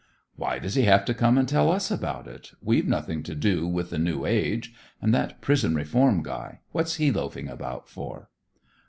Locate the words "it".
2.27-2.53